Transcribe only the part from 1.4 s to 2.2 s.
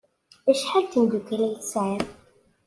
ay tesɛiḍ?